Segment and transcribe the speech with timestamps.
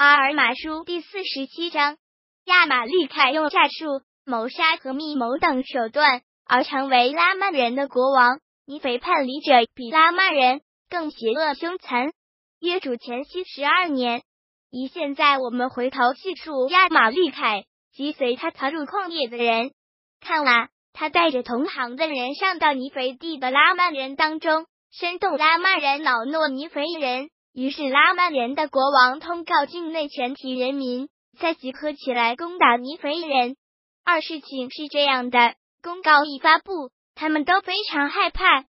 [0.00, 1.98] 阿尔马书第四十七章，
[2.46, 8.40] 亚玛利凯用诈术、谋杀和密谋等手段而成为拉曼人的国王。
[8.64, 12.14] 你背叛离者比拉曼人更邪恶凶残。
[12.60, 14.22] 约主前夕十二年，
[14.70, 19.72] 以现在我们回头细数亚玛利凯及随他逃入旷野的人，
[20.18, 27.28] 看啊，他带着同行的人上到尼肥地的拉曼人当中，煽动拉曼人恼怒尼肥人。
[27.52, 31.08] 于是拉曼人的国王通告境内全体人民，
[31.38, 33.56] 再集合起来攻打尼肥人。
[34.04, 38.64] 二事情是这样的，公告一发布，他们都非常害怕。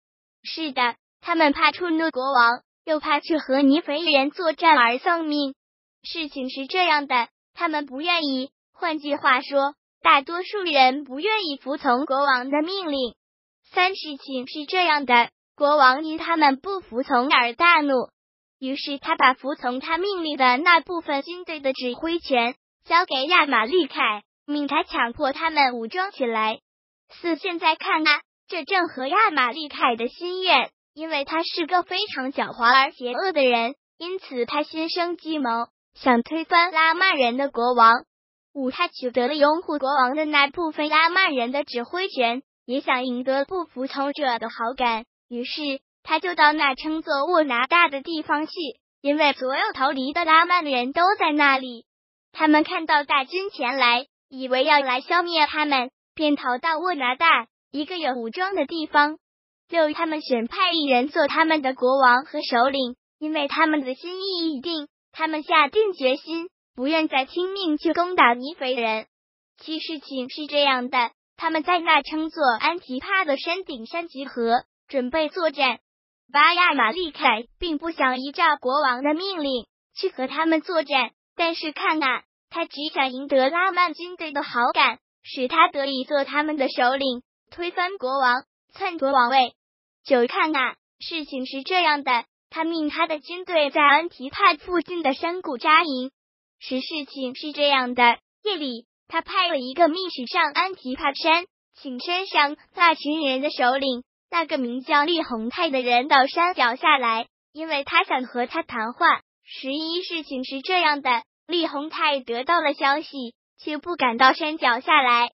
[0.44, 5.56] 是的，他们怕触怒国王，又怕去和尼肥人作战而丧命。
[6.04, 8.52] 事情是这样的，他们不愿意。
[8.72, 13.14] 换句话说，大多数人不愿意服从国王的命令。
[13.72, 18.10] 三事情是这样的，国王因他们不服从而大怒。
[18.60, 26.60] 于是他把服从他命令的那部分军队的指挥权交给亚玛利凯，命他强迫他们武装起来。
[27.10, 35.50] 四现在看啊，这正合亚玛利凯的心愿，因为他是个非常狡猾而邪恶的人，因此他心生计谋，
[35.94, 38.04] 想推翻拉曼人的国王。
[38.54, 45.80] 五他取得了拥护国王的那部分拉曼人的指挥权，也想赢得不服从者的好感，于是。
[46.04, 48.52] 他就到那称作沃拿大的地方去，
[49.02, 51.86] 因为所有逃离的拉曼人都在那里。
[52.32, 59.18] 他们看到大军前来，以为要来消灭他们，便逃到沃拿大一个有武装的地方。
[59.70, 69.06] 六，他们选派一人做他们的国王和首领，因为他们的心意已定，他们下定决心，不愿再听命去攻打尼肥人。
[69.58, 75.80] 其，事情是这样的，他们在那称作安提帕的山顶山集合，准备作战。
[76.32, 79.66] 巴亚马利凯并不想依照国王的命令
[79.96, 82.22] 去和他们作战，但是看啊，
[82.52, 88.44] 他只想赢得拉曼军队的好感，使他得以做他们的首领，推翻国王，
[88.74, 89.56] 篡夺王位。
[90.06, 96.12] 九看啊，事情是这样的，他命他的军队在安提帕附近的山谷扎营。
[96.60, 101.46] 十事情是这样的，夜里他派了一个密使上安提帕山，
[101.82, 104.04] 请山上那群人的首领。
[104.32, 109.22] 那个名叫厉洪泰的人到山脚下来，因为他想和他谈话。
[109.44, 115.32] 十一事情是这样的，厉洪泰得到了消息，却不敢到山脚下来。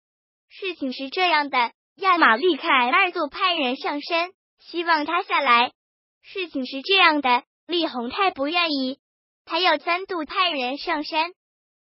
[0.50, 5.72] 事情是这样的，亚玛利凯二度派人上山，希望他下来。
[6.24, 9.00] 事情是这样的，厉洪泰不愿意，
[9.44, 11.32] 他要三度派人上山。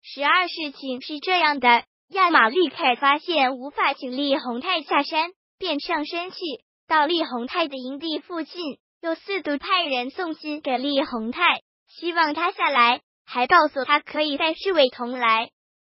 [0.01, 6.37] 十二事情是这样的，亚玛利凯发现无法请厉洪泰下山，便上山去。
[6.87, 15.49] 到厉宏泰的营地附近，又四度派人送信给厉宏泰，希望他下来，还告诉他可以带侍卫同来。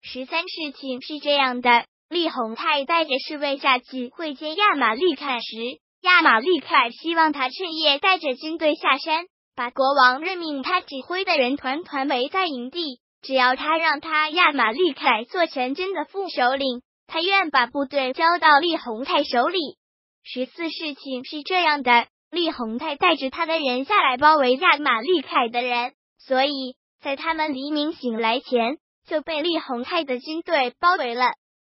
[0.02, 9.26] 十三事情是这样的：厉宏泰带着侍卫下去会见亚玛利凯时，亚玛利凯希望他趁夜带着军队下山，
[9.56, 19.78] 把国王任命他指挥的人团团围在营地，只要他让他亚玛利凯做全军的副首领，他愿把部队交到厉宏泰手里。
[20.28, 31.28] 十四事情是这样的，厉宏泰带着他的人下来包围亚玛利凯的人，所以在他们黎明醒来前就被厉宏泰的军队包围了。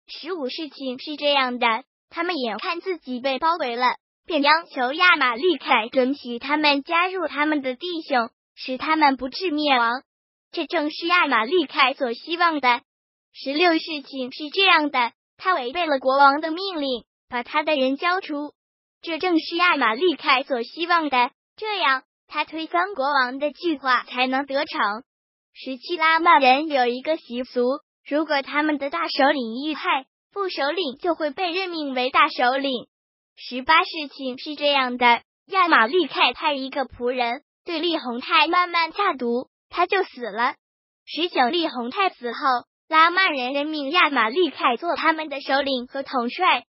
[0.06, 1.66] 十五事情是这样的，
[2.08, 3.96] 他们眼看自己被包围了，
[4.26, 10.02] 便央求亚玛利凯准许他们加入他们的弟兄，使他们不致灭亡。
[10.52, 12.80] 这正是亚玛利凯所希望的。
[13.32, 17.04] 十六事情是这样的，他违背了国王的命令。
[17.28, 18.52] 把他的人交出，
[19.02, 21.30] 这正是亚玛利凯所希望的。
[21.56, 25.02] 这样，他推翻国王的计划才能得逞。
[25.54, 32.86] 十七拉曼人有一个习俗：如果他们的大首领遇害，副首领就会被任命为大首领。
[33.36, 40.54] 十八事情是这样的：亚玛利凯派一个仆人对利宏泰慢慢下毒，他就死了。
[41.06, 42.38] 十九利宏泰死后，
[42.88, 46.64] 拉曼人任命亚玛利凯做他们的首领和统帅。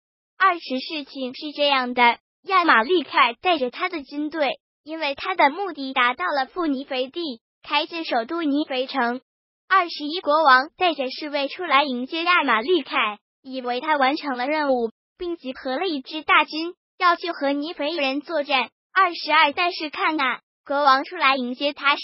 [0.45, 9.21] 二十事情是这样的，亚玛利凯带着他的军队，因为他的目的达到了富尼肥地，开进首都尼肥城。
[9.69, 18.69] 二十一国王带着侍卫出来迎接亚玛利凯，以为他完成了任务，并集合了一支大军要去和尼肥人作战。
[18.93, 22.03] 二十二，但是看啊，国王出来迎接他时，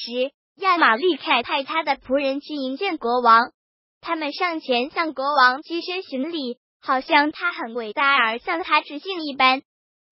[0.61, 3.51] 亚玛利凯派他的仆人去迎接国王，
[4.01, 6.57] 他们上前向国王躬身行礼。
[6.81, 9.63] 好像他很伟大而向他致敬一般。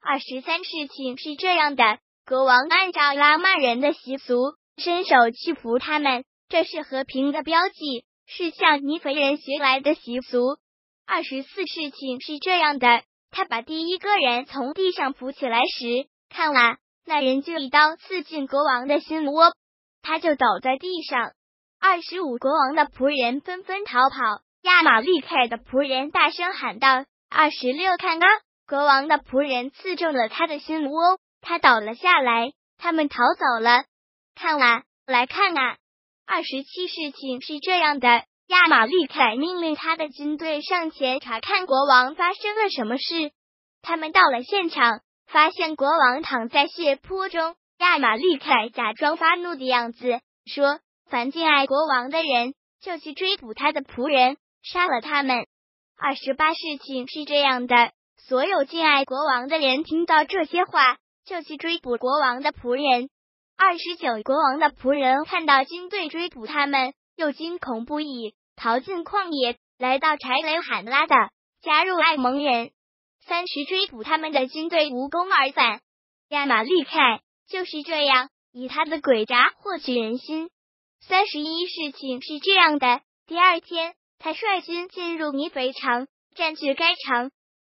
[0.01, 10.59] 二十三事情是这样的：国王按照拉曼人的习俗，伸手去扶他们，这是和平的标记，是向尼肥人学来的习俗。
[11.07, 19.55] 二十四事情是这样的：他把第一个人从地上扶起来时，看啊，那人就一刀刺进国王的心窝，
[20.03, 21.33] 他就倒在地上。
[21.81, 24.17] 二十五国王的仆人纷纷逃跑，
[24.63, 28.27] 亚玛利凯的仆人大声喊道：“二十六，看啊，
[28.67, 33.85] 国王的仆人刺中了他的心窝，他倒了下来，他们逃走了。
[34.35, 35.77] 看啊，来看啊！”
[36.27, 38.25] 二十七，事情是这样的。
[38.49, 43.33] 亚玛利凯命令他的军队上前查看国王发生了什么事。
[43.83, 47.55] 他们到了现场，发现国王躺在血泊中。
[47.79, 50.81] 亚玛利凯假装发怒的样子，说
[51.11, 54.37] ：“凡敬爱国王的人，就去追捕他的仆人，
[54.71, 55.47] 杀了他们。”
[55.97, 63.09] 二十八事情是这样的：所有敬爱国王的人听到这些话，就去追捕国王的仆人。
[63.57, 66.93] 二十九国王的仆人看到军队追捕他们。
[67.17, 71.15] 又惊恐不已，逃进旷野，来到柴雷罕拉的，
[71.63, 72.73] 加入爱蒙人。
[73.25, 75.81] 三十追捕他们的军队无功而返。
[76.29, 80.51] 亚玛利凯就是这样以他的诡诈获取人心。
[81.01, 87.31] 三十一事情是这样的：第二天，他率军进入尼肥城，占据该城。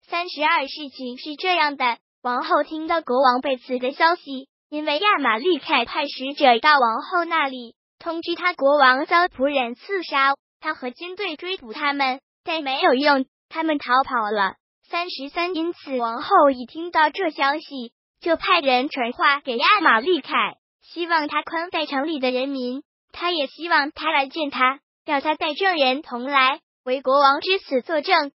[0.07, 7.75] 三十二事情是这样的：王后听到国王被刺的消息，因为亚玛利凯派使者到王后那里。
[8.00, 14.56] 通知他，国王遭仆人刺杀，他和军队追捕他们，但没有用，他们逃跑了。
[14.88, 17.92] 三十三，因此王后一听到这消息，
[18.22, 28.33] 就派人传话给亚玛利凯，希望他宽待城里的人民，他也希望他来见他，要他带证人同来，为国王之死作证。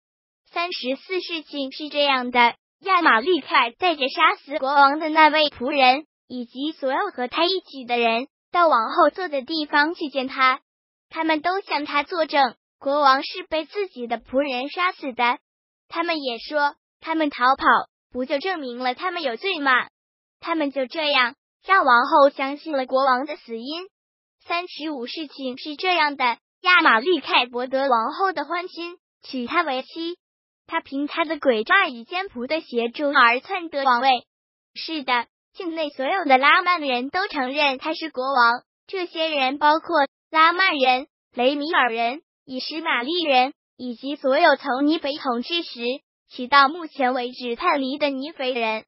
[0.52, 8.28] 三十四，事情是这样的：亚玛利凯带着杀死国王的那位仆人，以及所有和他一起的人。
[8.54, 10.62] 到王后坐的地方去见他，
[11.10, 15.40] 他们都向他作证，国王是被自己的仆人杀死的。
[15.90, 17.66] 他们也说，他们逃跑
[18.14, 19.90] 不就证明了他们有罪吗？
[20.40, 21.36] 他们就这样
[21.66, 23.90] 让王后相信了国王的死因。
[24.46, 30.18] 三十五事情是这样的：亚玛利凯博得王后的欢心，娶她为妻。
[30.68, 34.26] 他凭他的诡诈与奸仆的协助而篡得王位。
[34.74, 35.28] 是的。
[35.54, 45.82] 境内所有的拉曼人都承认他是国王，这些人包括拉曼人、雷米尔人、以实玛利人，以及所有从尼肥统治时
[46.30, 48.86] 起到目前为止叛离的尼肥人。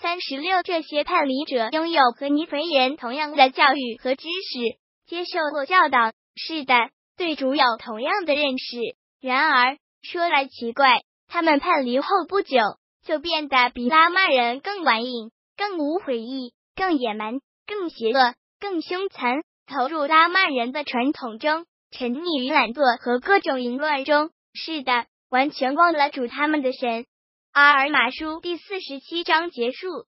[0.00, 6.10] 三十六，这些叛离者拥有和尼肥人同样的教育和知识，接受过教导。
[6.34, 6.74] 是的，
[7.20, 8.78] 对主有同样的认识。
[9.20, 12.56] 然而说来奇怪，他们叛离后不久
[13.04, 15.30] 就变得比拉曼人更顽硬。
[15.54, 24.30] 更无悔意，更野蛮，更邪恶，更凶残，投入拉曼人的传统中，沉溺于懒惰和各种淫乱中。
[24.54, 27.04] 是的，完全忘了主他们的神。
[27.52, 30.06] 阿尔马书第四十七章结束。